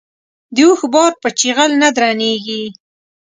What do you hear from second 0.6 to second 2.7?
اوښ بار په چيغل نه درنېږي.